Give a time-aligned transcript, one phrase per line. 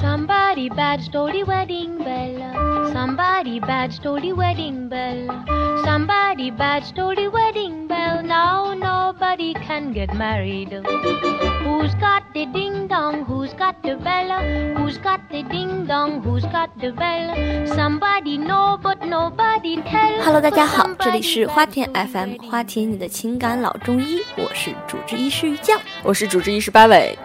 [0.00, 1.99] Somebody bad stole the wedding
[3.60, 5.26] bad stole the wedding bell.
[5.84, 8.22] Somebody bad stole the wedding bell.
[8.22, 10.72] Now nobody can get married.
[11.64, 13.24] Who's got the ding dong?
[13.24, 14.40] Who's got the bell?
[14.76, 16.22] Who's got the ding dong?
[16.22, 17.66] Who's got the bell?
[17.66, 20.22] Somebody know but nobody tell.
[20.22, 25.78] Hello，大家好，这里是花田 FM，花田你的情感老中医，我是主治医师于酱。
[26.02, 27.18] 我是主治医师八尾，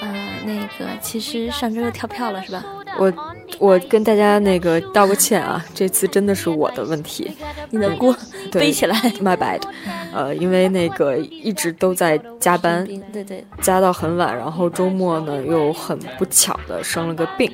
[0.00, 0.08] 呃，
[0.44, 2.64] 那个其实上周又跳票了是吧？
[2.98, 3.12] 我
[3.58, 7.30] 我跟大家那个道个歉啊，这次真的是我的问题，
[7.70, 8.14] 你的锅
[8.52, 8.96] 背起来。
[9.20, 9.60] ，my bad，
[10.12, 17.50] 呃，因为那个一直都在加班，对对，加到很晚，然后周末呢又很不巧的生了个病，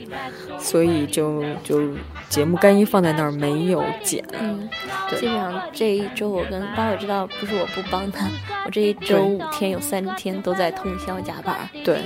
[0.58, 1.80] 所以就就
[2.28, 4.68] 节目干衣放在那儿没有剪，嗯，
[5.08, 8.26] 对基本上这一周我跟八尾知道，不是我不帮他，
[8.64, 12.00] 我这一周五天有三天都在通宵加班，对，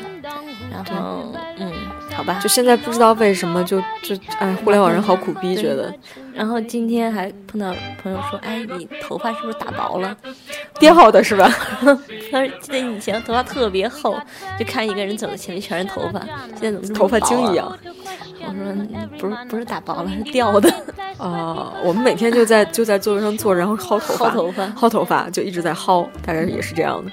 [0.71, 1.73] 然后嗯，
[2.15, 5.93] 好吧，就现在不知道为什么就就哎，互联网人好苦逼，觉得
[6.35, 10.17] 然后今天还碰到朋友说，哎，你头发是不是打薄了？
[10.79, 11.49] 掉的是吧？
[12.31, 14.19] 他说记得以前头发特别厚，
[14.59, 16.21] 就看一个人走在前面全是头发，
[16.59, 17.77] 现在怎么头发精一样。
[18.45, 20.73] 我说嗯不是不是打薄了，是掉的。
[21.19, 27.13] 啊、我们每天就在就在座位上坐，然后薅头发，薅头发薅头发，就一直在薅，大概也是这样的。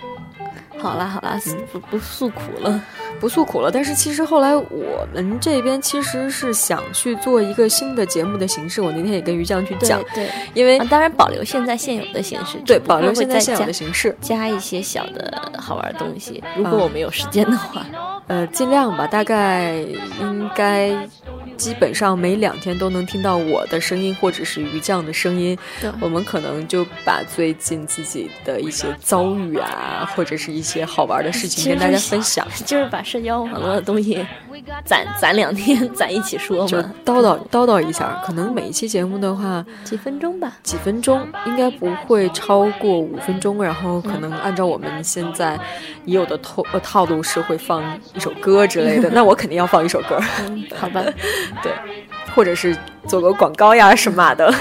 [0.80, 1.38] 好啦好啦，
[1.72, 2.81] 不不诉苦了。
[3.20, 16.44] 不诉苦了，但是其实后来我们这边其实是想去做一个新的节目的形式，我那天也跟于酱去讲，对，因为、啊，当然保留现在现有的形式，对保留现在现有的形式，加一些小的好玩的东西。
[16.56, 17.86] 如果啊我们有时间的话，
[18.28, 19.76] 呃，尽量吧，大概
[20.20, 20.92] 应该
[21.58, 25.58] 基本上每两天都能听到我的声音或者是于酱的声音。
[26.00, 32.48] 我们可能就把最近自己的一些遭遇啊，或者是一些好玩的事情跟大家分享。
[32.66, 34.25] 就是把社交网络的东西
[34.86, 40.54] 攒攒两天， 攒一起说就嘛，叨叨叨叨一下，可能每一期节目的话，几分钟吧。
[40.64, 43.64] 几分钟，应该不会超过五分钟。
[43.64, 45.59] 然后可能按照我们现在
[46.05, 47.82] 已有的套呃套路是会放
[48.14, 51.02] 一首歌之类的，那我肯定要放一首歌，嗯，好吧，
[51.64, 51.71] 对，
[52.36, 52.76] 或者是
[53.08, 54.54] 做个广告呀什么的。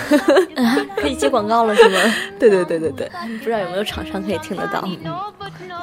[0.96, 1.98] 可以接广告了是吗？
[2.38, 3.10] 对对对对对。
[3.38, 4.86] 不知道有没有厂商可以听得到，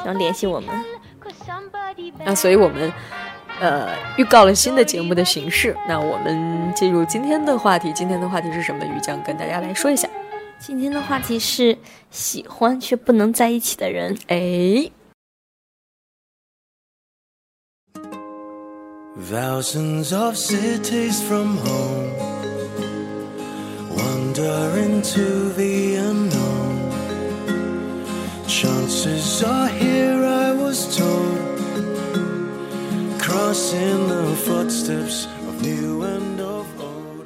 [0.03, 0.69] 想联系我们。
[2.23, 2.91] 那所以我们
[3.59, 5.75] 呃预告了新的节目的形式。
[5.87, 8.83] 那我们进入今天的话题，今天的话题是什么？
[8.85, 10.07] 于酱跟大家来说一下。
[10.57, 11.77] 今天的话题是
[12.09, 14.17] 喜欢却不能在一起的人。
[14.27, 14.89] 哎
[19.19, 22.11] ，Thousands of cities from home
[23.95, 26.91] wander into the unknown.
[28.47, 30.44] Chances are here, I
[30.75, 31.37] was told,
[33.17, 37.25] crossing the footsteps of new and of old.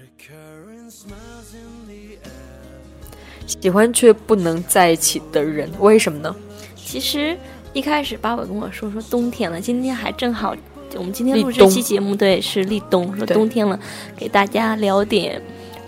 [0.00, 3.60] Recurring smiles in the air.
[3.60, 6.34] 喜欢却不能在一起的人，为什么呢？
[6.74, 7.36] 其实
[7.74, 10.56] 一开始八尾跟我说说冬天了，今天还正好，
[10.96, 13.78] 我们今天录这期节目对是立冬，说冬天了，
[14.16, 15.42] 给大家聊点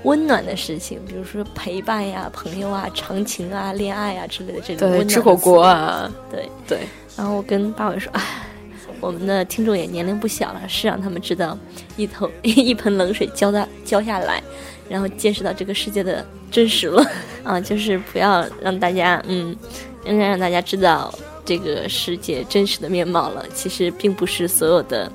[0.04, 6.48] 温暖的事情，比如说陪伴呀、朋友啊、长情啊、恋爱啊之类的这种温对，暖对吃火锅啊，对。
[6.66, 6.78] 对，
[7.16, 8.22] 然后我跟八尾说，哎，
[9.00, 11.56] 我们的听众也年龄不小了，是让他们知道
[11.96, 14.42] 一头 一盆冷水浇到浇下来，
[14.88, 17.04] 然后见识到这个世界的真实了
[17.44, 19.54] 啊，就是不要让大家嗯，
[20.04, 21.12] 应该让大家知道
[21.44, 23.44] 这个世界真实的面貌了。
[23.52, 25.10] 其实并不是所有的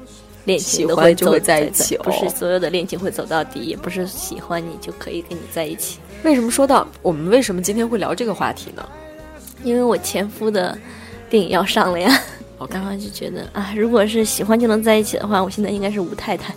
[0.45, 5.99] 恋情喜都会走欢就会在一起不是哦所有的恋情会走到底，也不是喜欢你就可以跟你在一起。
[6.23, 8.87] 为什么说到我们为什么今天会聊这个话题呢？
[9.63, 10.77] 因为我前夫的
[11.29, 12.21] 电影要上了呀
[12.57, 16.55] 我刚刚就觉得啊，如果是喜欢就能在一起的话，我现在应该是吴太太，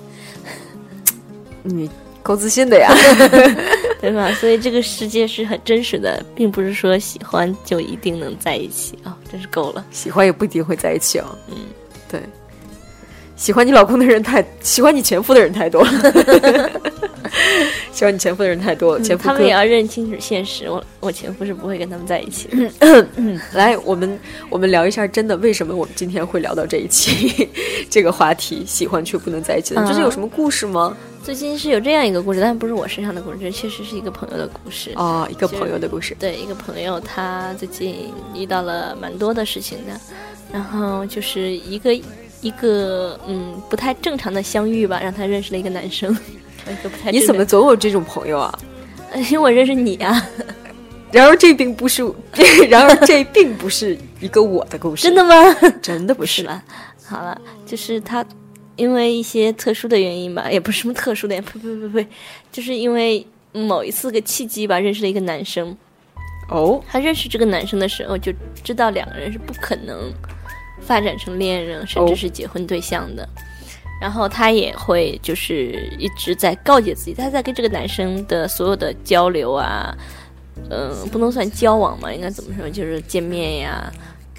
[1.63, 1.91] 你
[2.23, 2.93] 够自信的呀。
[4.01, 4.31] 对吧？
[4.35, 9.85] 所以这个世界是很真实的，并不是说喜欢就一定能在一起啊、真是够了。
[9.91, 11.25] 喜欢也不一定会在一起哦。
[11.49, 11.57] 嗯，
[12.09, 12.21] 对，
[13.39, 15.91] 喜欢你老公的人太，喜欢你前夫的人太多了。
[17.93, 22.49] 喜欢你前夫的人太多了，前夫嗯他们也要认清楚现实，我我前夫是不会跟他们在一起
[23.55, 24.19] 来，我们
[24.51, 27.49] 我们聊一下，真的为什么我们今天会聊到这一期
[27.91, 28.65] 这个话题？
[28.67, 30.97] 喜欢却不能在一起的，嗯最近有什么故事吗？
[31.23, 34.93] 最近是有这样一个故事，但不是我身上的故事，这确实是一个朋友的故事。
[34.95, 36.17] 哦，一个朋友的故事。
[36.19, 40.01] 对，一个朋友，他最近遇到了蛮多的事情的，
[40.53, 41.93] 然后就是一个
[42.41, 46.17] 一个嗯不太正常的相遇吧，让他认识了一个男生，
[47.11, 48.59] 你怎么总有这种朋友啊？
[49.31, 50.29] 因为我认识你啊，
[51.11, 52.03] 然而这并不是，
[52.69, 55.35] 然而这并不是一个我的故事，真的吗？
[55.81, 56.47] 真的不是？
[57.07, 58.25] 好了，就是他
[58.77, 62.07] 因为一些特殊的原因吧，也不是什么特殊的，呸呸呸呸，
[62.53, 65.75] 就是因为某一次个契机吧，认识了一个男生。
[66.51, 68.31] 哦，他认识这个男生的时候，就
[68.63, 70.13] 知道两个人是不可能
[70.89, 73.29] 发展成恋人，甚至是结婚对象的。
[74.01, 79.97] 然后他也会就是一直在告诫自己，他在跟这个男生的所有的交流啊，
[80.71, 82.71] 嗯、不能算交往嘛，应该怎么说？
[82.71, 83.93] 就是见面呀。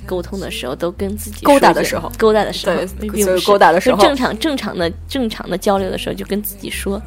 [0.05, 6.99] 沟通的时候都跟自己勾搭的时候勾搭的时候，对并并不是所以勾搭的时候就正常正常的正常的交流的时候，就跟自己说，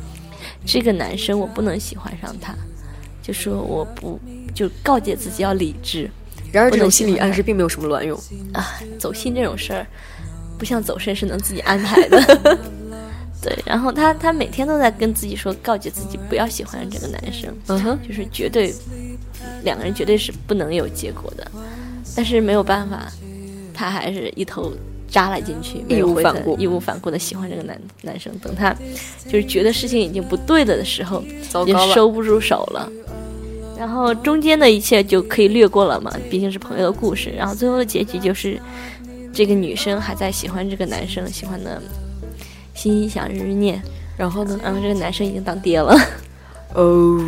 [0.64, 2.54] 这个男生我不能喜欢上他，
[3.20, 4.20] 就说我不
[4.54, 6.08] 就告诫自己要理智
[6.52, 8.18] 然而这种心理暗示并没有什么卵用。
[8.52, 9.86] 啊，走心这种事儿
[10.58, 12.58] 不像走肾是能自己安排的。
[13.42, 18.72] 对，然后他他每天都在跟自己说，告诫自己不要喜欢这个男生，嗯哼，就是绝对
[19.64, 21.50] 两个人绝对是不能有结果的，
[22.14, 23.10] 但是没有办法，
[23.74, 24.72] 他还是一头
[25.08, 28.32] 扎了进去，没有义无反顾义无反顾的喜欢这个男男生。
[28.38, 28.72] 等他
[29.24, 32.88] 就是觉得事情已经不对了的时候，已经糟糕了收不住手了。
[33.82, 37.30] 然后中间的一切就可以略过了嘛，毕竟是朋友的故事。
[37.30, 38.56] 然后最后的结局就是，
[39.32, 41.82] 这个女生还在喜欢这个男生，喜欢的
[42.74, 43.82] 心心想日日念。
[44.16, 44.56] 然后呢？
[44.62, 45.96] 然后这个男生已经当爹了，
[46.74, 47.20] 哦，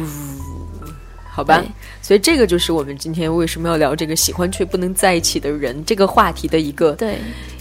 [1.28, 1.68] 好吧对。
[2.04, 7.16] 所以这个就是我们今天为什么要聊这个喜欢却不能在一起的人这个话题的一个对。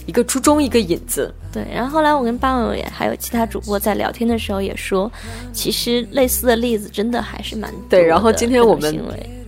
[0.06, 1.34] 一个初衷，一个引子。
[1.50, 5.10] 对，然后后来我跟八尾还有其他主播在聊天的时候也说，
[5.50, 8.94] 其实类似的例子真的还是蛮多的对，然后今天我们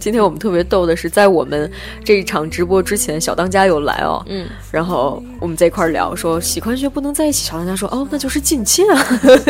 [0.06, 1.69] 今天我们特别逗的是，在我们
[2.05, 9.05] 这一场直播之前，小当家有来哦，嗯，然后我们在一块儿聊说喜欢却不能在一起，小当家说哦， 那就是近亲啊，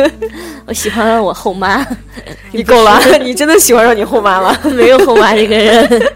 [0.65, 1.85] 我喜欢了我后妈，
[2.51, 6.11] 你够了，你真的喜欢上你后妈了，没有后妈这个人。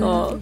[0.00, 0.34] 哦，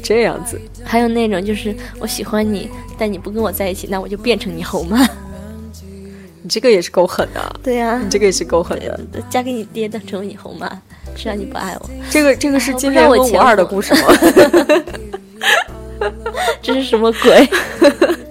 [0.00, 5.04] 这样子，还有那种就是我喜欢你，但你不跟我在一起，那我就变成你后妈。
[6.40, 9.00] 你这个也是够狠的啊，对呀、你这个也是够狠的。
[9.28, 10.70] 嫁给你爹当成为你后妈，
[11.16, 14.08] 虽然你不爱我，这个这个是哎金莲和五我不知道我前二的故事吗？
[16.60, 17.48] 这是什么鬼？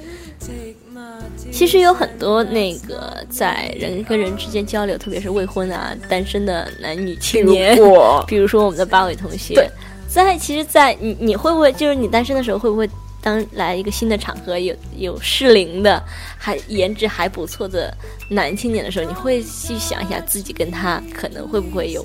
[1.52, 7.96] 其实有很多那个在人跟人之间交流，特别是未婚啊、单身的男女青年，如
[8.26, 9.70] 比如说我们的八位同学，
[10.10, 12.90] 在其实在，你你会不会就是你单身的时候会不会
[13.22, 16.04] 当来一个新的场合有有适龄的
[16.38, 17.96] 还颜值还不错的
[18.30, 22.04] 男青年的时候，你会去想一下自己跟他可能会不会有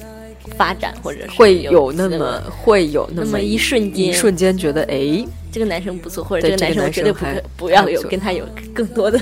[0.57, 9.19] 发展，或者是会有有那么会有那那么一瞬间一瞬间觉得哎，这个男生不错，或者对这个男生我绝对不可不要有跟他有更多的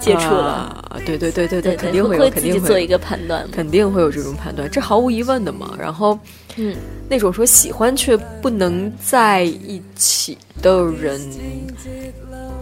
[0.00, 0.52] 接触了。
[0.52, 3.46] 啊对对对对对，肯定会有，肯定会做一个判断。
[3.50, 5.76] 肯定会有这种判断，这毫无疑问的嘛。
[5.78, 6.18] 然后
[6.56, 6.74] 嗯，
[7.08, 11.20] 那种说喜欢却不能在一起的人，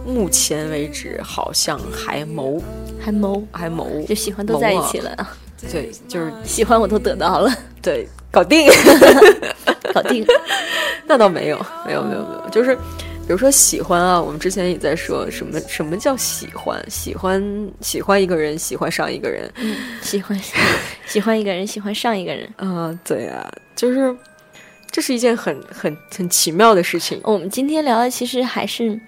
[0.05, 2.61] 目前为止好像还谋
[2.99, 5.15] 还谋，还谋，就喜欢都在一起了，
[5.71, 7.51] 对，就是喜欢我都得到了，
[7.81, 8.69] 对搞定。
[9.93, 10.25] 搞定。
[11.05, 12.77] 那倒没有，没有，没有，没有，就是。
[13.25, 16.83] 比如说喜欢啊，我们之前也在说什么什么叫喜欢？
[16.89, 20.37] 喜欢喜欢一个人，喜欢上一个人，嗯，喜欢
[21.07, 22.45] 喜欢一个人，喜欢上一个人。
[22.57, 24.13] 啊、对啊，就是
[24.91, 27.17] 这是一件很很很奇妙的事情。
[27.23, 28.99] 我们今天聊的其实还是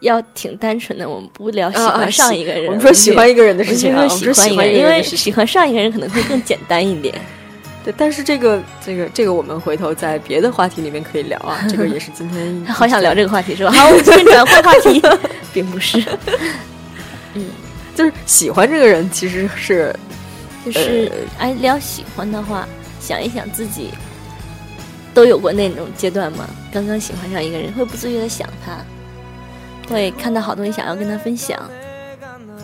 [0.00, 5.02] 要挺单纯的，我们不聊喜欢上一个人，我们说喜欢一个人的事情啊，我们说喜欢一个人，因为。
[5.02, 7.14] 喜欢上一个人可能会更简单一点。
[7.84, 11.58] 对，但是这个这个这个，我们回头在别的话题里面可以聊啊。
[11.68, 13.72] 这个也是今天好想聊这个话题是吧？
[13.72, 15.02] 好，我们 先转换话题，
[15.52, 16.02] 并不是，
[17.34, 17.46] 嗯
[17.96, 19.94] 就是喜欢这个人，其实是
[20.64, 22.68] 就是哎聊喜欢的话，
[23.00, 23.90] 想一想自己
[25.12, 26.48] 都有过那种阶段吗？
[26.72, 28.78] 刚刚喜欢上一个人，会不自觉的想他，
[29.88, 31.58] 会看到好东西想要跟他分享，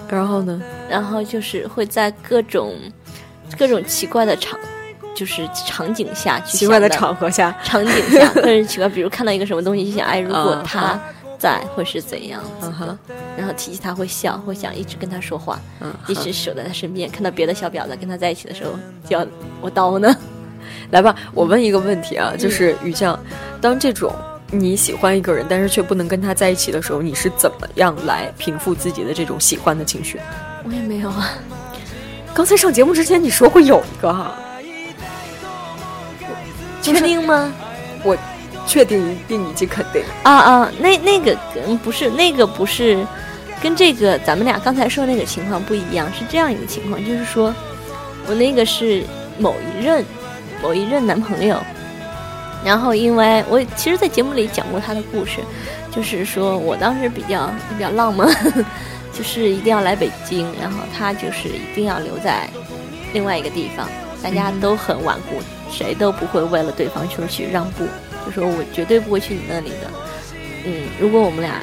[0.08, 2.74] 然后呢，然后就是会在各种
[3.58, 4.58] 各种奇怪的场，
[5.14, 11.00] 就是场景下去奇怪的场合下，场景下， 或者是奇怪，比如看到一个什么东西，就想哎，如果啊他
[11.38, 12.98] 在会是怎样子的嗯哼，
[13.36, 17.10] 然后提起他会笑，会想一直跟他说话，嗯，一直守在他身边。
[17.10, 18.70] 看到别的小婊子跟他在一起的时候，
[19.08, 19.26] 就要
[19.60, 20.14] 我刀呢。
[20.90, 23.18] 来吧，我问一个问题啊，就是雨酱，
[23.60, 24.12] 当这种
[24.58, 30.20] 你喜欢一个人，但是却不能跟他在一起的时候，你是怎么样来平复自己的这种喜欢的情绪？
[30.64, 31.32] 我也没有啊，
[32.32, 34.34] 刚才上节目之前你说过有一个哈，
[36.80, 37.52] 确定吗？
[38.02, 38.16] 我
[38.66, 40.02] 确定一定以及肯定。
[40.22, 43.06] 啊啊，那那个跟不是那个不是
[43.62, 47.54] 跟这个咱们俩刚才说的那个情况不一样，是这样一个情况，就是说
[48.26, 49.04] 我那个是
[49.38, 50.04] 某一任
[50.62, 51.60] 某一任男朋友。
[52.64, 55.40] 然后，因为我其实，在节目里讲过他的故事，
[55.90, 58.26] 就是说我当时比较比较浪漫，
[59.12, 62.48] 就是一定要来北京，然后他就是一定要留在
[63.12, 63.86] 另外一个地方，
[64.22, 67.84] 大家都很顽固，谁都不会为了对方就去让步，
[68.24, 69.90] 就说我绝对不会去你那里的。
[70.64, 71.60] 嗯，如果我们俩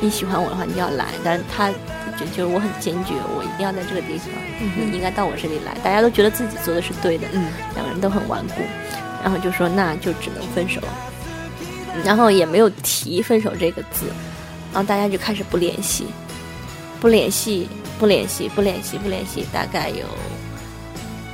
[0.00, 1.70] 你喜欢我的话，你就要来，但是他
[2.18, 4.30] 就就是我很坚决，我一定要在这个地方，
[4.74, 7.44] 你应该到我这里来，大家都觉得自己做的是对的，嗯，
[7.74, 8.62] 两个人都很顽固。
[9.22, 10.80] 然后就说那就只能分手，
[12.04, 14.06] 然后也没有提分手这个字，
[14.72, 16.06] 然后大家就开始不联系，
[17.00, 17.68] 不联系，
[17.98, 20.04] 不联系，不联系，不联系，大概有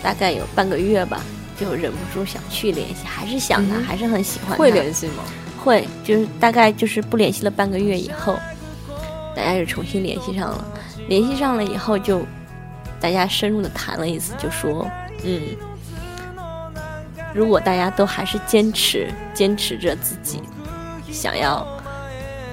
[0.02, 1.20] 大概有半个月吧，
[1.58, 5.22] 就忍不住想去联系，还是想他，嗯还是很喜欢他，会联系吗？
[5.62, 8.36] 会，就是大概就是不联系了半个月以后，
[9.36, 10.64] 大家又重新联系上了。
[11.08, 12.24] 联系上了以后，就
[13.00, 14.88] 大家深入的谈了一次，就说，
[15.24, 15.40] 嗯，
[17.34, 20.40] 如果大家都还是坚持坚持着自己
[21.10, 21.66] 想要，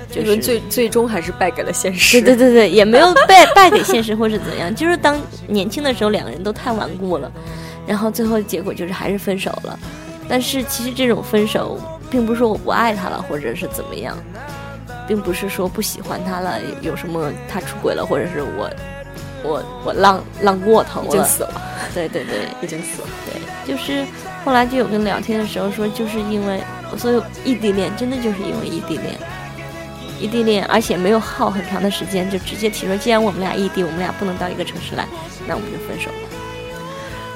[0.09, 2.21] 就你们是最最终还是败给了现实。
[2.21, 7.31] 对对对对，也没有败 败给现实或是怎样，就是当年轻的时候两个人都太顽固了，
[7.85, 9.77] 然后最后结果就是还是分手了。
[10.27, 14.17] 但是其实这种分手，并不是说我不爱他了，或者是怎么样，
[15.07, 18.69] 并不是说不喜欢他了，有什么他出轨了，或者是我
[19.43, 21.61] 我我浪浪过头了，已经死了，
[21.93, 23.07] 对对对，已经死了。
[23.25, 24.05] 对，就是
[24.43, 26.61] 后来就有跟聊天的时候说，就是因为
[26.97, 29.17] 所有异地恋，真的就是因为异地恋，
[30.19, 35.07] 异地恋，而且没有耗很长的时间，就直接提出，既然我们俩异地，我们俩不能到一个城市来，
[35.47, 36.27] 那我们就分手吧。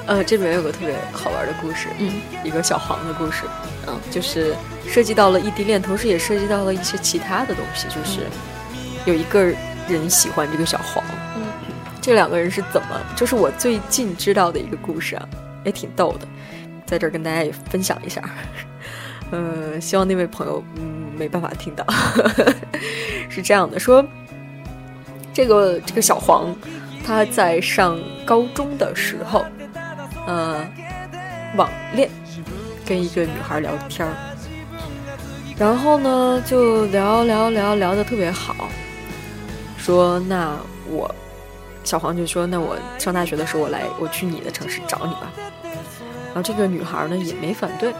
[0.06, 3.44] 呃，这里面有个特别好玩的故事，嗯，一个小黄的故事，
[3.86, 4.54] 嗯，就是
[4.86, 8.26] 涉及到了异地恋，同时也涉及到了一些其他的东西，就是
[9.06, 9.42] 有一个
[9.88, 11.16] 人喜欢这个小黄，嗯，
[12.04, 15.26] 这两个人是怎么，就是我最近知道的一个故事啊，
[15.64, 16.28] 也挺逗的，
[16.84, 18.22] 在这儿跟大家也分享一下，
[19.32, 21.82] 呃，希望那位朋友嗯没办法听到，
[23.30, 24.04] 是这样的，说
[25.32, 26.54] 这个这个小黄
[27.06, 29.42] 他在上高中的时候。
[30.26, 30.66] 呃，
[31.56, 32.10] 网恋，
[32.86, 34.14] 跟一个女孩聊天儿，
[35.58, 38.68] 然后呢就聊聊聊聊的特别好，
[39.76, 40.56] 说那
[40.88, 41.14] 我
[41.84, 45.30] 小黄就说那我上大学的时候我来我去你的城市找你吧，
[46.26, 47.92] 然后这个女孩呢也没反对，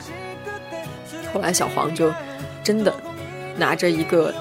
[1.33, 2.12] 后来小黄就
[2.62, 2.93] 真的
[3.57, 4.35] 拿着一个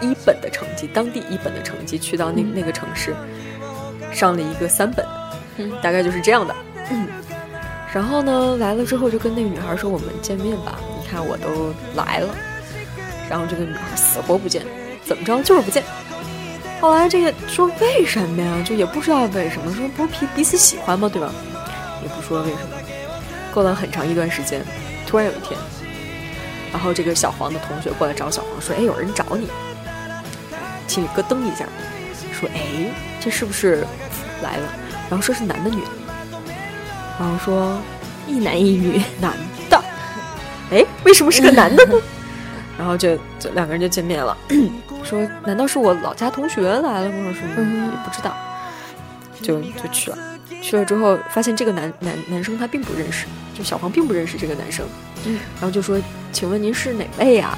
[0.00, 3.14] 一本的成绩，当地一本的成绩去到那那个城市
[4.12, 5.06] 上了一个三本，
[5.58, 6.54] 嗯大概就是这样的。
[7.92, 12.34] 然后呢，来了之后就跟那个女孩说：“我们见面吧，你看我都来了。”
[13.30, 14.62] 然后这个女孩死活不见，
[15.04, 15.82] 怎么着就是不见。
[16.80, 18.62] 后来这个说为什么呀？
[18.64, 21.08] 就也不知道为什么，说不是彼彼此喜欢吗？
[21.12, 21.32] 对吧？
[22.02, 22.76] 也不说为什么。
[23.52, 24.62] 过了很长一段时间，
[25.06, 25.58] 突然有一天，
[26.70, 29.48] 然后这个小黄的同学过来找小黄说：“哎，有人找你。”
[30.86, 31.66] 心里咯噔一下，
[32.38, 32.60] 说：“哎，
[33.18, 33.86] 这是不是
[34.42, 34.68] 来了？”
[35.08, 35.88] 然后说是男的女的。
[37.18, 37.80] 然后说
[38.26, 39.32] 一男一女，男
[39.70, 39.82] 的，
[40.70, 41.94] 哎，为什么是个男的呢？
[42.78, 44.36] 然后就就两个人就见面了，
[45.02, 47.34] 说难道是我老家同学来了吗？
[47.38, 47.86] 什么嗯。
[47.86, 48.36] 也不知道，
[49.42, 50.18] 就就去了。
[50.62, 54.84] 去了之后，发现这个男男男生他并不认识，就小黄并不认识这个男生，
[55.24, 55.98] 嗯，然后就说
[56.32, 57.56] ：“请问您是哪位呀、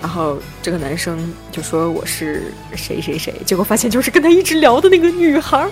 [0.00, 1.18] 然后这个男生
[1.50, 5.70] 就说：“我是谁谁谁。”结果发现就是跟他一直聊的那个女孩儿。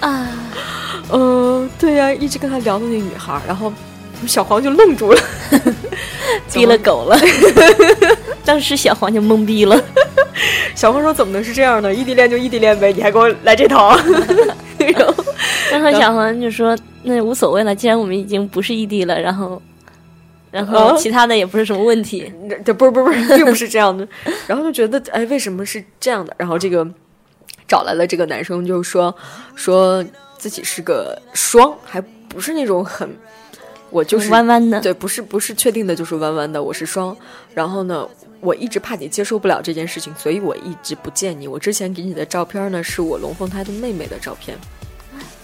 [0.00, 0.28] 啊，
[1.12, 3.72] 嗯， 对呀、一直跟他聊的那个女孩儿，然后
[4.26, 5.20] 小黄就愣住了，
[6.52, 7.18] 逼了狗了。
[8.44, 9.80] 当时小黄就懵逼了，
[10.74, 11.94] 小黄说：“怎么能是这样呢？
[11.94, 13.96] 异地恋就异地恋呗，你还给我来这套？”
[14.78, 15.14] 然后，
[15.70, 19.62] 然后小黄就说：“那无所谓了，既然我们已经不是异地了，然后，
[20.50, 22.32] 然后啊其他的也不是什么问题。
[22.50, 24.06] 这这不是不是不是，并不是这样的。
[24.48, 26.34] 然后就觉得，哎，为什么是这样的？
[26.36, 26.84] 然后这个
[27.68, 29.14] 找来了这个男生，就说
[29.54, 30.04] 说
[30.36, 33.08] 自己是个双，还不是那种很，
[33.92, 37.14] 我就是弯弯的，对，不是不是确定的，就是弯弯的，我是双。
[37.52, 38.08] 然后呢，
[38.40, 41.46] 我一直怕你接受不了这件事情，所以我一直不见你。
[41.46, 44.56] 我之前给你的照片呢，是我龙凤胎的妹妹的照片。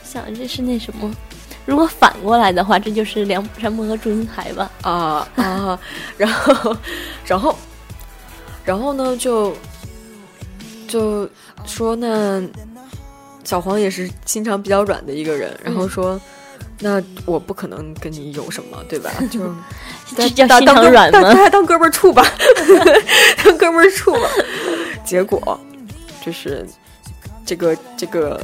[0.02, 1.14] 想这是那什么？
[1.66, 4.70] 如果反过来的话，这就是梁山伯和祝英台吧？
[4.80, 5.78] 啊啊，
[6.16, 6.76] 然后，
[7.26, 7.54] 然后，
[8.64, 9.54] 然后呢，就
[10.88, 11.28] 就
[11.66, 12.42] 说呢
[13.44, 16.18] 小黄也是心肠比较软的一个人，然后说。
[16.80, 19.10] 那我不可能跟你有什么， 对吧？
[19.30, 19.40] 就
[20.46, 21.36] 当当哥肠软吗当？
[21.36, 22.24] 还当哥们儿处吧，
[23.44, 24.28] 当哥们儿处吧。
[25.04, 25.58] 结果
[26.24, 26.66] 就是
[27.44, 28.40] 这个这个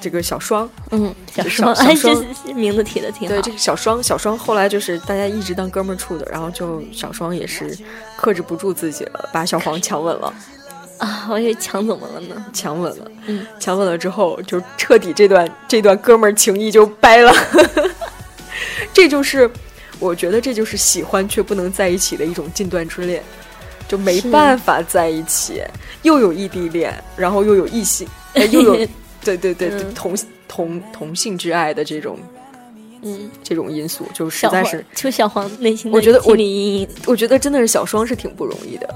[0.00, 3.34] 这个小双，嗯，小小 双，哎，小双名字起的挺好。
[3.34, 7.76] 对这个小双，小双后来就是大家一直当哥们儿处的，然后就小双也是
[8.16, 10.32] 克制不住自己了，把小黄强吻了，
[11.00, 12.46] 啊，我以为强怎么了呢？
[12.52, 17.32] 强吻了，嗯，强吻了之后就彻底这段这段哥们儿情谊就掰了，
[18.92, 19.50] 这就是
[19.98, 23.22] 我觉得这就是喜欢却不能在一起的一种近段之恋，
[23.88, 25.62] 就没办法在一起，
[26.02, 28.86] 又有异地恋，然后又有异性，哎又有
[29.24, 30.14] 对对对同
[30.46, 32.18] 同同性之爱的这种
[33.02, 34.84] 嗯，这种因素，就实在是。
[34.94, 36.88] 就小黄内心的我觉得我心理阴影。
[37.06, 38.94] 我觉得真的是小双是挺不容易的，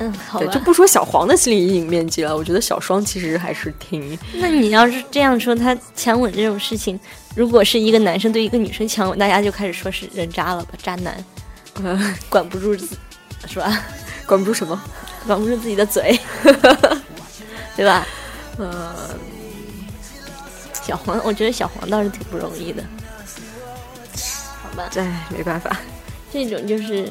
[0.00, 0.60] 嗯，好对，吧就。
[0.60, 6.98] 不说小黄的心理阴影面积了，我觉得小双其实还是挺，那你要是这样说，他强吻这种事情，
[7.34, 11.24] 如果是一个男生对一个女生强吻，大家就开始说是人渣了吧，渣男，
[11.82, 12.96] 呃，管不住自，
[13.46, 13.82] 是吧？
[14.26, 14.80] 管不住什么，
[15.26, 16.18] 管不住自己的嘴，
[17.74, 18.06] 对吧？
[18.58, 19.10] 呃，
[20.84, 22.82] 小黄，我觉得小黄倒是挺不容易的。
[24.62, 25.76] 好吧，对，没办法，
[26.32, 27.10] 这种就是，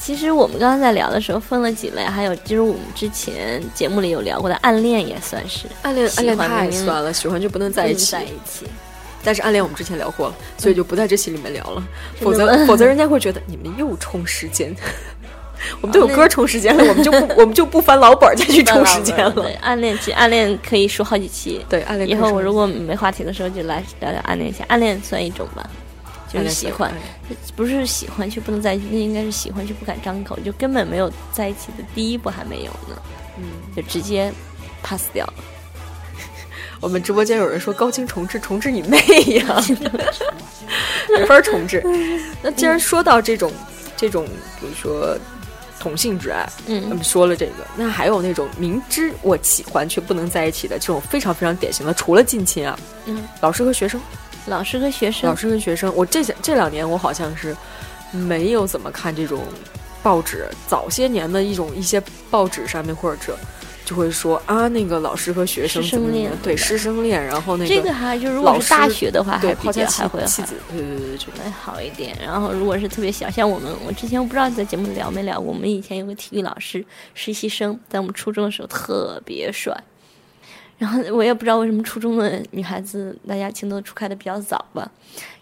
[0.00, 8.66] 其实我们刚刚在聊的时候分了几类，还有就是我们之前节目里有聊过的暗恋也算是暗恋暗恋太酸了，喜欢就不能在一起，在一起。
[9.22, 11.86] 但是暗恋我们之前聊过了，所以就不在这期里面聊了，
[12.18, 14.74] 否则否则人家会觉得你们又充时间。
[15.82, 19.52] 我们都有那歌充时间了，我们就不我们就不翻老本儿再去充时间了 对，。
[19.60, 21.62] 暗恋其实暗恋可以说好几期。
[21.68, 24.64] 对，暗恋以后我如果没话题的时候，就来聊聊暗恋一下。
[24.68, 25.68] 暗恋算一种吧，
[26.32, 26.92] 就是喜欢，
[27.56, 33.02] 不是喜欢却不能在一起，那应该是喜欢却不敢张口，就根本没有在一起的第一步还没有呢，
[33.38, 33.44] 嗯，
[33.74, 34.32] 就直接
[34.82, 35.34] pass 掉了。
[36.80, 38.96] 我们直播间有人说高清重置，重置你妹
[39.36, 39.62] 呀！
[41.14, 41.84] 没法重置。
[42.42, 43.52] 那既然说到这种
[43.96, 44.24] 这种，
[44.58, 45.14] 比如说
[45.78, 54.00] 同性之爱，我嗯们说了这个，那还有那种明知我喜欢却不能在一起的这种非常非常典型的，除了近亲啊，嗯，老师和学生，
[54.50, 57.56] 老师和学生老，师和学生，我这些这两年我好像是
[58.10, 59.44] 没有怎么看这种
[60.02, 63.16] 报纸，早些年的一种一些报纸上面或者
[63.84, 65.82] 就会说啊，那个老师和学生
[66.42, 72.16] 对师生恋，然后那个这个还就如果是大学的话，对还比较还会好妻子，对对对对，这种还好一点。
[72.20, 76.84] 然后如果是特别小，像我们，我之前我不知道在节目里聊没聊过，我们以前有个体育老师，
[77.14, 79.76] 实习生，在我们初中的时候特别帅。
[80.80, 84.90] 然后我也不知道为什么初中的女孩子大家情窦初开的比较早吧，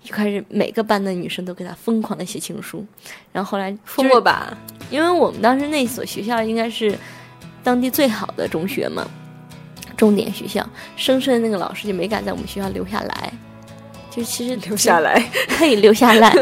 [0.02, 2.84] 就开始每个班的女生都给他疯狂的写情书。
[3.30, 4.20] 然后后来疯了？
[4.20, 4.58] 吧？
[4.90, 6.92] 因为我们当时那所学校应该是
[7.62, 9.08] 当地最好的中学嘛，
[9.96, 13.32] 重点学校，生生的那个老师就没敢在我们学校留下来。
[14.10, 15.20] 就其实留下来，
[15.58, 16.34] 可以留下来，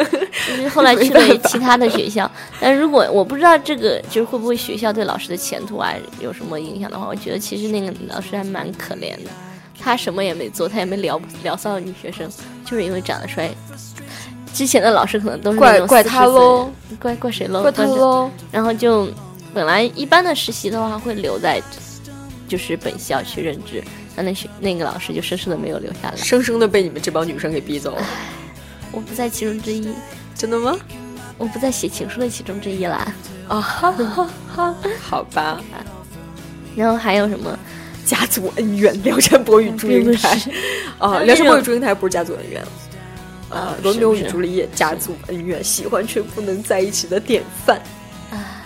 [0.49, 2.31] 就是后来去了其他的学校。
[2.61, 9.31] 但如果我不知道这个就是会不会学校对老师的前途啊有什么影响的话，我觉得其实那个老师还蛮可怜的。
[9.79, 12.29] 他什么也没做，他也没聊聊骚女学生，
[12.65, 13.49] 就是因为长得帅。
[14.55, 17.61] 之前的老师可能都是怪怪40他喽，怪怪谁喽？
[17.61, 18.31] 怪他喽。
[18.51, 19.07] 然后就
[19.53, 21.63] 本来一般的实习的话会留在
[22.49, 23.85] 就是本校去任职，
[24.17, 26.17] 那那学那个老师就生生的没有留下来。
[26.17, 28.07] 生生的被你们这帮女生给逼走了，
[28.91, 29.89] 我不在其中之一，
[30.35, 30.77] 真的吗？
[31.39, 33.15] 我不在写情书的其中之一啦。
[33.47, 35.61] 啊哈哈哈，好吧，
[36.75, 37.57] 然后还有什么？
[38.05, 40.41] 家族恩怨，梁山伯与祝英台
[40.97, 42.63] 啊，梁山伯与祝英台不是家族恩怨
[43.51, 47.77] 啊啊，罗密欧是是与朱丽叶家族恩怨，喜欢却不能在一起的典范。
[48.31, 48.63] 啊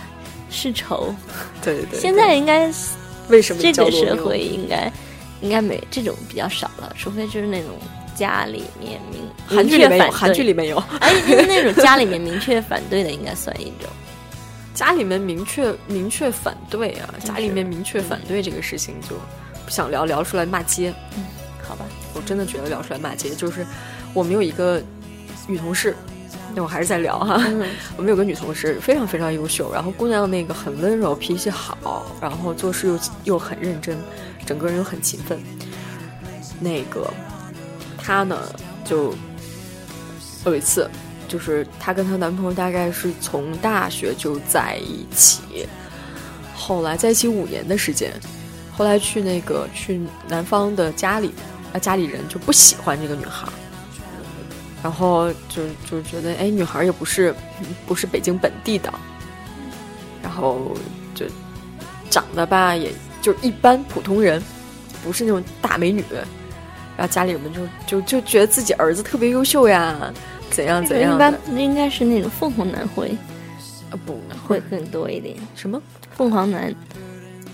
[0.51, 1.15] 世仇。
[1.59, 2.71] 对对对，现在应该
[3.29, 4.93] 为什么这个社会应该
[5.41, 7.71] 应该没这种比较少了，除非就是那种
[8.15, 13.89] 家里面明韩剧里面韩剧里面有，而且就是那种家里面明确反对的，应该算一种。
[14.73, 19.15] 家里面明确明确反对啊，家里面明确反对这个事情就
[19.65, 20.93] 不想聊，聊出来骂街。
[21.61, 23.65] 好吧，我真的觉得聊出来骂街，就是
[24.13, 24.81] 我们有一个
[25.47, 25.95] 女同事，
[26.55, 27.41] 那我还是在聊哈。
[27.47, 27.65] 嗯
[27.97, 33.97] 我们有个女同事非常非常优秀，然后姑娘那个很温柔，脾气好，然后做事又又很认真，
[34.51, 35.39] 整个人又很勤奋。
[36.59, 37.09] 那个
[37.97, 38.37] 她呢，
[38.83, 39.15] 就
[40.43, 40.91] 有一次，
[41.25, 45.65] 就是她跟她男朋友大概是从大学就在一起，
[46.53, 48.11] 后来在一起五年的时间，
[48.75, 51.31] 后来去那个去男方的家里，
[51.71, 53.47] 啊家里人就不喜欢这个女孩。
[54.83, 57.33] 然后就就觉得，哎，女孩也不是
[57.87, 58.93] 不是北京本地的，
[60.21, 60.75] 然后
[61.15, 61.25] 就
[62.09, 64.41] 长得吧，也就一般普通人，
[65.03, 66.03] 不是那种大美女。
[66.97, 70.13] 然后家里人们就就就觉得自己儿子特别优秀呀，
[70.51, 73.15] 怎样怎样的一般应该是那种凤凰男会
[73.89, 75.35] 啊不会更多一点。
[75.55, 75.81] 什么
[76.15, 76.71] 凤凰男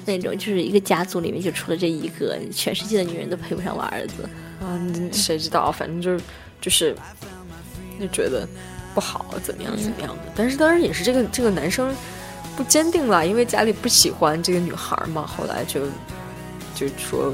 [0.06, 4.27] 那种，就是一个家族里面就出了这一个，全世界的女人都配不上我儿子。
[4.60, 4.80] 啊，
[5.13, 5.71] 谁知道？
[5.71, 6.23] 反正就是
[6.60, 6.95] 就是
[7.99, 8.45] 就觉得
[8.93, 10.23] 不好，怎么样怎么样的。
[10.36, 11.93] 但是当然也是这个这个男生
[12.58, 15.26] 不坚定了，因为家里不喜欢这个女孩嘛。
[15.26, 15.82] 后来就
[16.76, 17.32] 就说，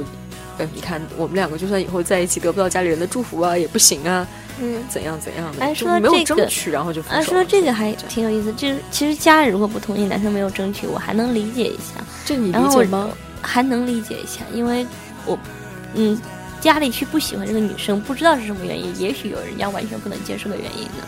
[0.58, 4.28] 呃，你看我们两个就算以后在一起得不到家里人的祝福啊，也不行啊，
[4.60, 7.22] 嗯，怎样怎样的，哎说没有争取，然后就分啊。
[7.22, 8.52] 说这个还挺有意思。
[8.54, 12.04] 就是其实家人如果不同意，男生没有争取，我还能理解一下。
[12.26, 13.10] 这你理解吗？
[13.42, 14.86] 还能理解一下，因为
[15.26, 15.38] 我，
[15.96, 16.20] 嗯，
[16.62, 21.04] 家里去不喜欢这个女生，不知道是什么原因，也许有人家完全不能接受的原因呢，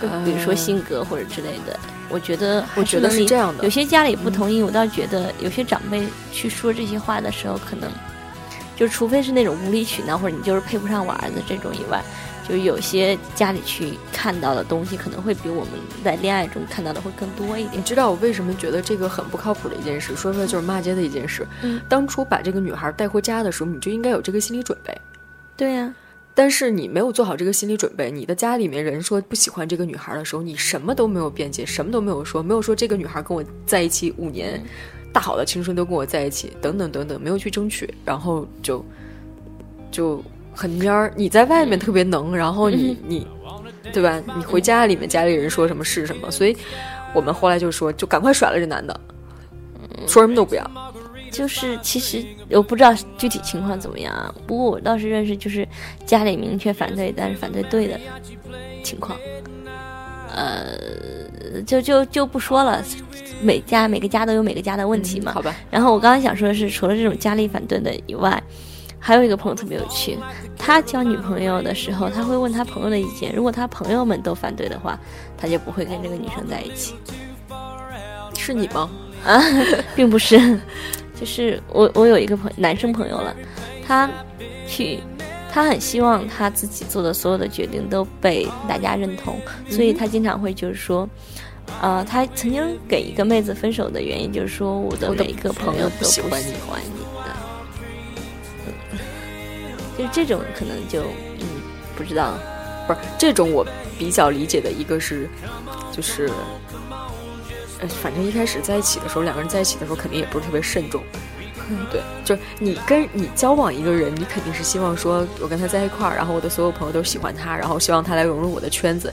[0.00, 1.78] 就比如说呃性格或者之类的。
[2.08, 7.90] 我觉得我觉得是这样的有些家里不同意，我倒觉得有些长辈去说这些话的时候，可能
[8.76, 12.00] 就除非是那种无理取闹，或者你就是配不上我儿子这种以外，
[12.48, 15.72] 就有些家里去看到的东西，可能会比我们
[16.04, 17.82] 在恋爱中看到的会更多一点你。
[17.82, 20.14] 知道我为什么觉得这个很不靠谱的一件事？
[20.14, 21.44] 说出来就是骂街的一件事。
[21.62, 24.96] 嗯当初把这个女孩带回家的时候，你就应该有这个心理准备。
[25.56, 25.92] 对呀、
[26.36, 34.62] 但是你没有做好这个心理准备，你的家里面人说不喜欢这个女孩的时候，你什么都没有辩解，什么都没有说，没有说这个女孩跟我在一起五年，
[35.14, 38.84] 大好的青春都跟我在一起，等等等等，没有去争取，然后就
[39.90, 40.22] 就
[40.54, 41.10] 很蔫儿。
[41.16, 43.26] 你在外面特别能，然后你你
[43.90, 44.22] 对吧？
[44.36, 46.54] 你回家里面家里人说什么是什么，所以
[47.14, 49.00] 我们后来就说，就赶快甩了这男的，
[50.06, 50.70] 说什么都不要。
[51.36, 55.68] 就是其实我不知道具体情况怎么样啊，不过我倒是认识就是
[56.06, 58.00] 家里明确反对，但是反对对的
[58.82, 59.18] 情况。
[60.34, 62.82] 呃，就就就不说了，
[63.42, 65.32] 每家每个家都有每个家的问题嘛。
[65.32, 68.42] 好吧，然后我刚刚想说的是，除了这种家里反对的以外，
[68.98, 70.18] 还有一个朋友特别有趣，
[70.56, 74.98] 他交女朋友的时候，他会问他朋友的意见，如果他朋友们都反对的话，
[75.36, 76.94] 他就不会跟这个女生在一起。
[78.38, 78.90] 是你吗？
[79.24, 79.42] 啊，
[79.96, 80.38] 并不是，
[81.18, 83.34] 就是我我有一个朋男生朋友了，
[83.86, 84.08] 他
[84.68, 85.00] 去，
[85.52, 91.08] 他很希望他自己做的所有的决定都被大家认同，所以他经常会就是说。
[91.82, 97.36] 呃，他曾经给一个妹子分手的原因就是说，我的每个朋友都不喜喜欢你欢你的，
[98.92, 98.98] 嗯，
[99.98, 101.02] 就是这种可能就
[101.40, 101.46] 嗯
[101.96, 102.38] 不知道，
[102.86, 103.66] 不是这种我
[103.98, 105.28] 比较理解的一个是，
[105.90, 106.30] 就是，
[107.80, 111.02] 呃，反正一开始在一起的时候，两个人在一起的时候肯定也不是特别慎重。
[111.90, 119.12] 对，就是你跟你交往一个人，你肯定是希望说，我跟他在一块儿，然后我的所有朋友都喜欢他，然后希望他来融入我的圈子。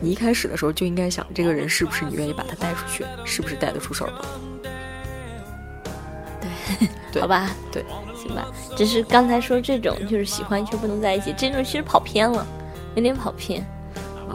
[0.00, 4.24] 你一开始的时候就应该想，这个人是不是你愿意把他带出去，是不是带得出手的？
[7.12, 7.50] 对好吧？
[7.72, 7.84] 对，
[8.20, 8.46] 行吧。
[8.76, 12.44] 只是刚才说这种就是喜欢却不能在一起，这种其实跑偏了，
[12.96, 13.64] 有点跑偏。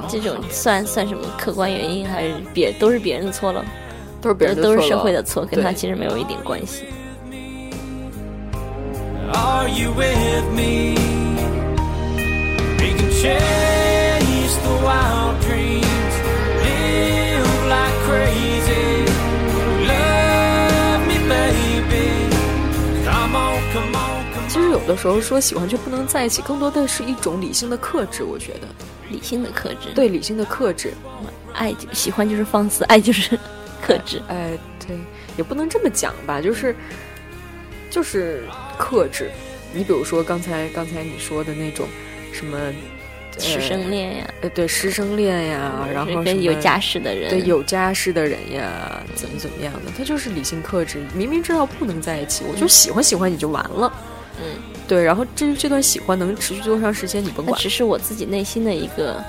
[0.10, 3.64] 这种算算什么客观原因，还是别都是别人的错了？
[4.22, 6.84] 都是别人的都是社会的错，跟他其实没有一点关系。
[9.34, 10.96] Are you with me?
[12.78, 16.14] We can chase the wild dreams,
[16.64, 19.06] live like crazy.
[19.88, 22.30] Love me, baby.
[23.06, 28.68] Come on, come on, come 其实有的时候说喜欢却不能在一起，更多的是一种理性的克制，我觉得。
[29.14, 30.92] 理性的克制，对理性的克制，
[31.54, 33.40] 爱就喜欢就是放肆，爱就是
[33.82, 34.22] 克制。
[34.28, 34.98] 哎，对，
[35.38, 36.76] 也不能这么讲吧，就是
[37.90, 38.44] 就是
[38.78, 39.30] 克制。
[39.72, 41.88] 你比如说刚才刚才你说的那种
[42.32, 42.60] 什么
[43.40, 51.04] 师生，恋呀，呃，对师生恋呀，然后跟有家室的人，对有家室的人呀，怎么怎么样的，他就是理性克制。
[51.16, 53.92] 明明知道不能在一起，我就喜欢喜欢你就完了。
[54.40, 54.46] 嗯，
[54.88, 59.24] 对，然后至于这段喜欢能持续多长时间，你甭管，那只是我自己内心的一个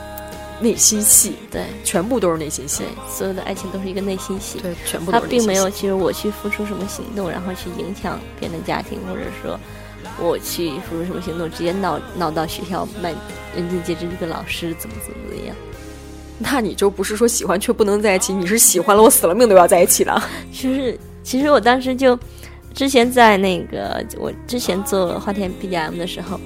[0.60, 4.58] 内心戏，对全部都是内心戏，，所有的爱情都是一个内心戏。
[4.60, 9.58] 对，全部他都是内心戏并没有，其实我去付出什么行动，然后去影响别人的家庭，或者说
[10.20, 13.14] 我去付出什么行动，直接闹闹到学校卖
[13.54, 15.56] 人尽皆知这个老师怎么怎么怎么样。
[16.38, 20.22] 那你就不是说喜欢却不能在一起，你是喜欢了我死了命都要在一起了。
[20.52, 22.18] 就是其实我当时就
[22.74, 26.38] 之前在那个我之前做花田 BGM 的时候，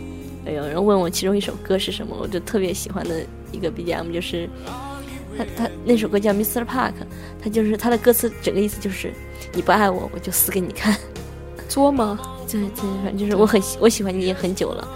[0.44, 4.48] 有人问我其中一首歌是什么，我就特别喜欢的一个 BGM 就是
[5.36, 6.64] 他他那首歌叫 Mr.
[6.66, 6.92] Park，
[7.42, 9.12] 他就是他的歌词整个意思就是
[9.54, 10.94] 你不爱我我就死给你看。
[11.66, 12.18] 作吗？
[12.50, 14.86] 对对，反正就是我很喜我喜欢你也很久了，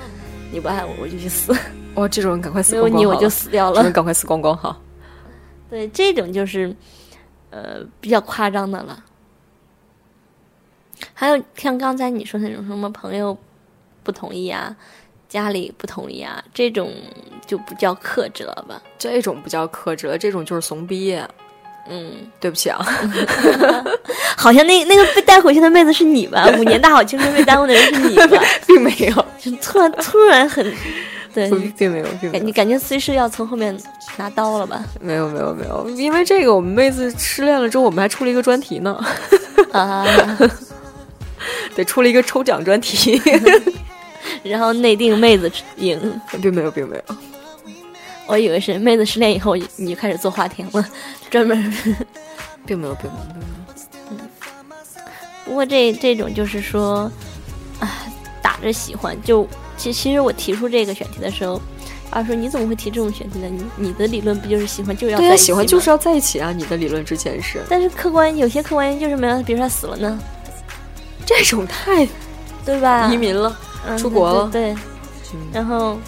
[0.50, 1.54] 你不爱我我就去死，
[1.94, 3.76] 哇， 这种人赶快死没有你我就死掉了。
[3.76, 4.78] 这种赶快死光光哈。
[5.70, 6.74] 对，这种就是
[7.50, 9.02] 呃比较夸张的了。
[11.14, 13.36] 还有像刚才你说那种什么朋友
[14.02, 14.74] 不同意啊，
[15.28, 16.92] 家里不同意啊，这种
[17.46, 18.82] 就不叫克制了吧？
[18.98, 21.18] 这种不叫克制了，这种就是怂逼。
[21.88, 22.78] 嗯，对不起啊，
[24.38, 26.48] 好像那那个被带回去的妹子是你吧？
[26.56, 28.40] 五年大好青春被耽误的人是你吧？
[28.68, 30.64] 并没有，就突然突然很，
[31.34, 32.52] 对，并没有，并没有感你。
[32.52, 33.76] 感觉随时要从后面
[34.16, 34.80] 拿刀了吧？
[35.00, 39.04] 没有没有没有，因为这个我们妹子失恋了之后，我们还出了一个专题呢，
[39.72, 40.06] 啊，
[41.74, 43.20] 对，出了一个抽奖专题，
[44.42, 47.16] 然后内定妹子赢，并没有并没有，
[48.26, 50.88] 我以为是妹子失恋以后你就开始做花田了，
[51.30, 51.74] 专门。
[52.64, 54.28] 并没有并没有并没有。
[55.44, 57.10] 不过这这种就是说，
[57.80, 58.06] 啊，
[58.40, 59.44] 打着喜欢就
[59.76, 61.60] 其其实我提出这个选题的时候，
[62.10, 63.48] 啊说你怎么会提这种选题呢？
[63.50, 66.52] 你你的理论不就是喜欢就要在一起吗喜欢就是要在一起啊！
[66.52, 70.16] 你的理论之前是但是客观有些客观原因就是没有，比如说他死了呢，
[71.26, 72.06] 这种太
[72.64, 73.08] 对吧？
[73.12, 73.56] 移民了，
[73.86, 74.48] 嗯出国了。
[74.52, 74.82] 对对对。
[75.34, 75.40] 嗯。
[75.52, 75.98] 然后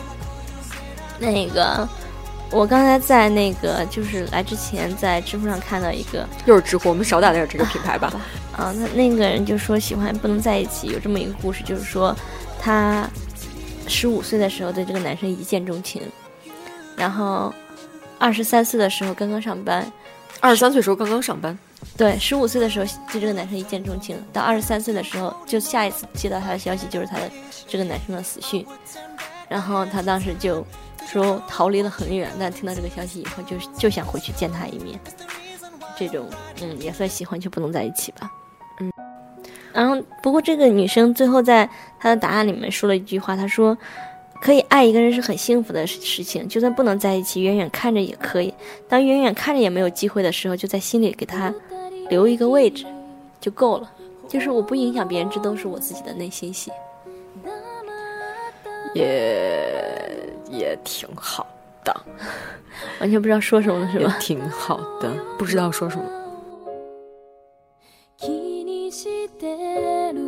[1.19, 1.89] 那个
[2.51, 8.13] 我刚才在那个就是来之前在知乎上看到一个又是知乎，我们少打点这个品牌吧。
[8.57, 12.15] 啊，那那个人就说喜欢不能在一起，有这么一个故事，就是说
[12.61, 13.09] 他
[13.89, 16.01] 十五岁的时候对这个男生一见钟情，
[16.97, 17.53] 然后
[18.19, 19.91] 二十三岁的时候刚刚上班，
[20.39, 21.59] 二十三岁时候刚刚上班，
[21.97, 27.31] 对，十五岁的时候对这个男生一见钟情，到二十三岁的时候，就下一次接到他的消息就是他的
[27.69, 28.67] 这个男生的死讯，
[29.49, 30.67] 然后他当时就
[31.07, 34.99] 说逃离了很远，但听到这个消息以后就就想回去见他一面，
[35.97, 36.29] 这种
[36.61, 38.29] 嗯也算喜欢就不能在一起吧，
[38.81, 38.93] 嗯，
[39.73, 41.69] 然后不过这个女生最后在
[42.01, 43.77] 她的答案里面说了一句话，她说。
[44.41, 48.53] 可以爱一个人是很幸福的事事情，就算不能在一起，远远看着也可以。
[48.87, 51.55] 当远远看着也没有机会的时候，就在心里给他
[52.10, 52.86] 留一个位置
[53.40, 53.92] 就够了。
[54.28, 56.72] 就是我不影响别人，这都是我自己的内心戏。
[58.96, 61.46] 也也挺好
[61.84, 61.96] 的，
[63.00, 64.14] 完全不知道说什么了，是吧？
[64.14, 66.04] 也挺好的，不知道说什么。
[68.18, 69.56] 気にして
[70.12, 70.20] る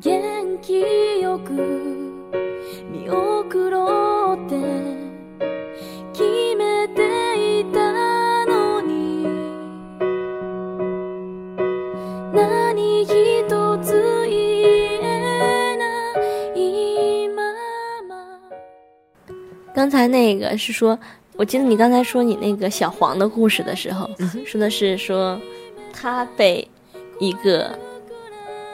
[0.00, 0.80] 元気
[1.20, 1.52] よく
[2.90, 4.05] 見送ろう
[20.07, 20.97] 那个是说，
[21.35, 24.09] 我记得你刚才说你那个小黄的故事的时候，
[24.45, 25.39] 说的是说
[25.93, 26.67] 他被
[27.19, 27.77] 一个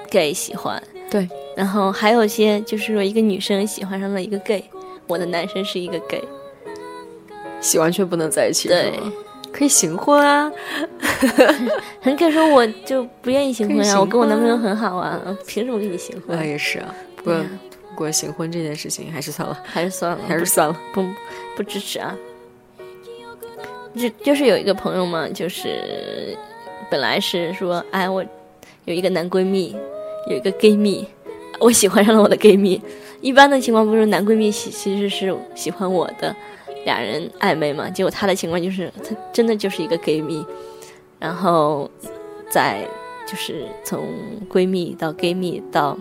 [0.10, 4.64] gay 喜欢，对，然后还有些就是说一个女生喜欢上了一个 gay，
[5.08, 6.24] 我的男生是一个 gay，
[7.62, 8.94] 喜欢却不能在一起，对。
[9.52, 10.52] 可以行婚啊，
[12.02, 16.36] 很可以说我就不愿意行婚啊，我跟我男朋友很好啊，凭什么跟你行婚？
[16.36, 16.96] 那也是啊。
[17.18, 17.50] 不过对啊
[17.94, 20.76] 不过行婚这件事情还是算了，还是算了，还是算了。
[20.92, 21.06] 不
[21.56, 22.18] 不支持啊。
[23.96, 26.36] 就就是有一个朋友嘛，就是
[26.90, 28.26] 本来是说，哎，我
[28.86, 29.76] 有一个男闺蜜，
[30.28, 31.08] 有一个 gay 蜜，
[31.60, 32.82] 我喜欢上了我的 gay 蜜。
[33.22, 36.36] 一般的情况不是男闺蜜喜其实是喜欢我的，
[36.86, 37.88] 俩人暧昧嘛。
[37.92, 40.44] 结果他的情况就是他真的就是一个 gay 蜜，
[41.20, 41.88] 然后
[42.50, 42.88] 在
[43.28, 44.10] 就是从
[44.52, 45.96] 闺蜜到 gay 蜜到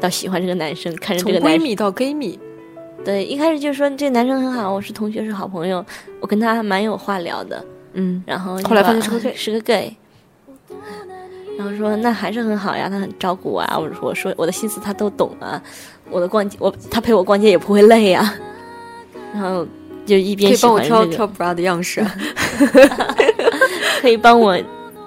[0.00, 1.60] 到喜欢这个男生，看着从这个男生。
[1.60, 2.38] 闺蜜到 gay 蜜，
[3.04, 5.84] 对，一开始就说这男生很好，我是同学，是好朋友，
[6.20, 7.64] 我跟他还蛮有话聊的。
[7.94, 9.96] 嗯，然后后来发现是个 gay 是个 gay。
[11.58, 13.76] 然后说那还是很好呀，他很照顾我啊。
[13.76, 15.60] 我说我说我的心思他都懂啊，
[16.08, 18.32] 我的逛街我他陪我逛街也不会累呀。
[19.34, 19.66] 然后
[20.06, 22.14] 就一边喜可以帮我挑挑 bra 的样式啊。
[24.00, 24.56] 可以帮我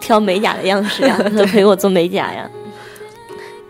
[0.02, 2.50] 挑美甲的样式呀， 他陪我做美甲呀。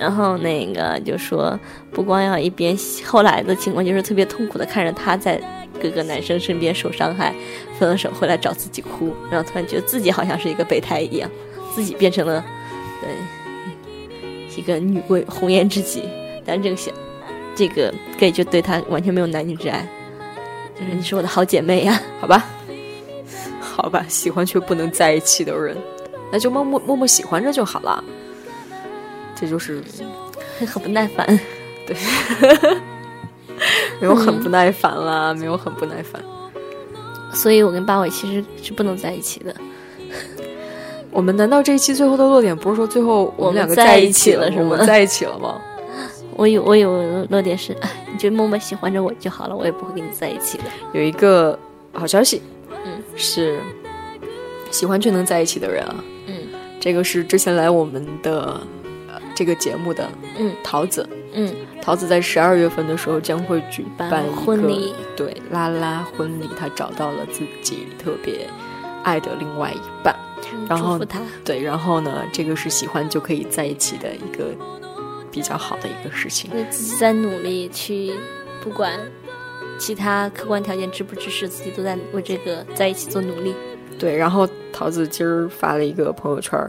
[0.02, 1.58] 然后那个就说，
[1.92, 5.40] 不光要一边，后来的情况就是特别痛苦的看着他在
[5.80, 7.32] 各个男生身边受伤害，
[7.78, 11.30] 分了手回来找自己哭，然后突然觉得自己好像是一个备胎一样，
[11.76, 12.44] 自己变成了
[13.00, 16.02] 对一个女贵红颜知己，
[16.44, 16.92] 但这个小
[17.56, 19.88] 这个 gay 就对他完全没有男女之爱，
[20.74, 22.44] 就是你是我的好姐妹呀，好吧，
[23.60, 25.78] 好吧，喜欢却不能在一起的人，
[26.32, 28.04] 那就默默默默喜欢着就好了。
[29.36, 29.82] 这就是
[30.72, 31.26] 很不耐烦。
[31.88, 31.96] 对
[34.00, 36.22] 没有很不耐烦啦，没有很不耐烦。
[37.34, 39.56] 所以我跟八尾其实是不能在一起的。
[41.12, 45.62] 我们难道这一期最后的落点不是说最后我们们两个在一一起了是吗我们在一起了吗？
[46.36, 50.64] 我有我有落点是，哎，你就默默喜欢着我就好了，我也不会跟你在一起的。
[50.94, 51.58] 有一个
[51.92, 52.42] 好消息，
[52.86, 53.60] 嗯，是
[54.72, 55.96] 喜欢却能在一起的人啊，
[56.28, 56.34] 嗯
[56.80, 58.62] 这个是之前来我们的、呃、
[59.36, 68.48] 这个节目的嗯桃子，嗯桃子在十二月份的时候将会举办办婚礼，对拉拉婚礼，她找到了自己特别
[69.04, 70.16] 爱的另外一半。
[70.68, 71.22] 然后祝福他。
[71.46, 74.54] 对，然后呢，这个是喜欢就可以在一起的一个
[75.32, 76.52] 比较好的一个事情。
[76.54, 78.14] 为自己在努力去，
[78.62, 79.00] 不管
[79.80, 83.56] 其他客观条件支不支持，自己都在为这个在一起做努力。
[83.98, 86.60] 对，然后桃子今儿发了一个朋友圈，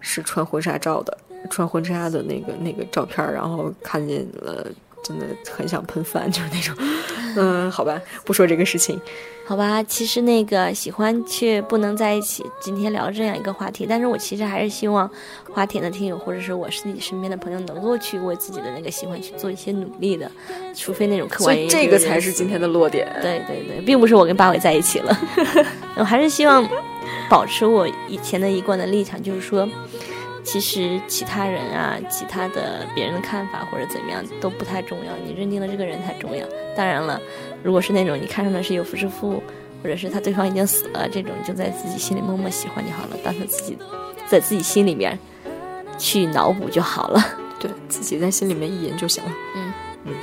[0.00, 1.18] 是穿婚纱照的，
[1.50, 4.66] 穿婚纱的那个那个照片，然后看见了，
[5.02, 6.74] 真的很想喷饭， 就是那种，
[7.36, 9.00] 嗯，好吧，不说这个事情。
[9.46, 15.10] 好吧，其实那个喜欢却不能在一起，今天聊这样一个话题，但是我其实还是希望
[15.50, 20.30] 花田的听友或者是我自己身边的朋友能够去为自己的那个喜欢去做一些努力的，
[20.74, 21.70] 除非那种客所以观原因。
[21.70, 23.08] 这个才是今天的落点。
[23.22, 25.18] 对对对，并不是我跟八尾在一起了，
[25.96, 26.68] 我还是希望
[27.30, 29.66] 保持我以前的一贯的立场，就是说，
[30.50, 36.46] 其实其他人啊，其他的别人的看法或者怎么样都不太重要，你认定了这个人才重要。
[36.74, 37.20] 当然了，
[37.62, 39.42] 如果是那种你看上的是有夫之妇，
[39.82, 43.76] 或者是他对方已经死了，这种你就在自己心里默默喜欢就好了，当成自己
[44.26, 45.18] 在自己心里面
[45.98, 47.22] 去脑补就好了。
[47.60, 49.30] 对自己在心里面意淫就行了。
[50.06, 50.14] 嗯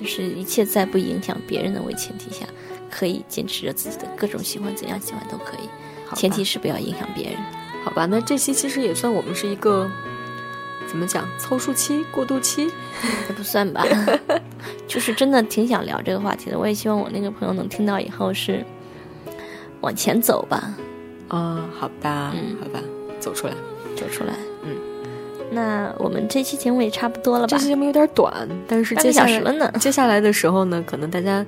[0.00, 2.46] 就是一切在不影响别人的为前提下，
[2.88, 5.68] 可以坚持着自己的各种喜欢，怎样喜欢都可以，
[6.14, 7.36] 前提是不要影响别人。
[7.86, 9.88] 好吧，那这期其实也算我们是一个
[10.88, 12.64] 怎么讲凑数期、过渡期。
[13.28, 13.86] 也不算吧？
[14.88, 18.64] 就是真的挺想聊这个话题的，我也希望我那个朋友能听到以后是
[19.82, 20.74] 往前走吧，
[21.28, 22.80] 啊、好吧，嗯好吧，
[23.20, 23.54] 走出来。
[23.96, 24.32] 走出来。
[24.64, 24.74] 嗯，
[25.52, 27.68] 那我们这期节目也差不多了吧这期？
[27.68, 31.46] 节目有点短，但是接下来小时了呢，接下来的时候呢，可能大家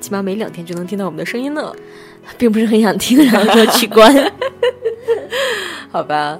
[0.00, 1.74] 起码每两天就能听到我们的声音了。
[2.38, 4.14] 并不是很想听，然后说取关。
[5.92, 6.38] 好吧，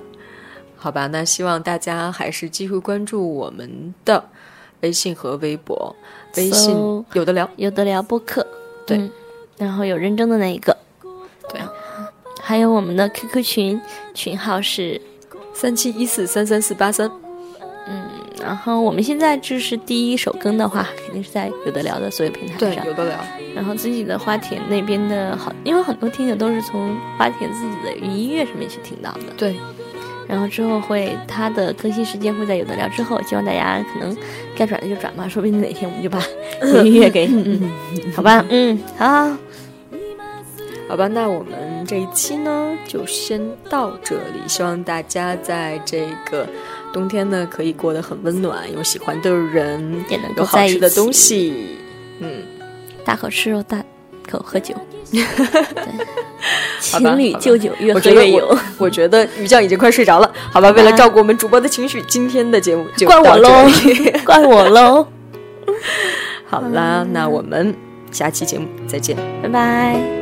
[0.77, 4.23] 好吧，那希望大家还是继续关注我们的
[4.81, 5.95] 微信和微博。
[6.37, 8.47] 微信搜有的聊，有的聊播客，
[8.87, 9.11] 对嗯
[9.59, 10.77] 然后有认真的那一个，
[11.49, 11.61] 对，
[12.41, 13.81] 还有我们的 QQ 群，
[14.15, 15.01] 群号是
[15.53, 17.11] 三七一四三三四八三。
[18.43, 22.87] 然后我们现在就是第一首更的话，肯定是在有的聊的所有平台对，上。
[22.87, 23.17] 有的聊。
[23.55, 29.21] 然后自己的花田那边的好，因为很多听友都是从花田自己的云音乐上面去听到的。
[29.37, 29.57] 对，
[30.29, 34.17] 然后之后会它的更新时间会在有的聊之后，希望大家可能
[34.57, 36.23] 该转的就转吧，说不定哪天我们就把
[36.85, 37.71] 音乐给，嗯，
[38.15, 39.37] 好吧，嗯，好，
[40.89, 44.41] 好吧，那我们这一期呢就先到这里。
[44.47, 46.47] 希望大家在这个
[46.93, 51.77] 冬天呢可以过得很温暖，有喜欢的人，也能有够在一起好吃的东西。
[52.21, 52.43] 嗯，
[53.05, 53.83] 大口吃肉，大
[54.29, 54.75] 口喝酒。
[56.81, 58.59] 情侣就酒，越喝越有。
[58.79, 60.33] 我，觉得于酱已经快睡着了。
[60.51, 63.51] 好吧，为了照顾我们主播的情绪，今天的节目就怪我喽。
[64.25, 65.07] 怪我喽，
[66.47, 67.75] 好啦，那我们
[68.11, 69.17] 下期节目再见。
[69.43, 70.20] 拜拜。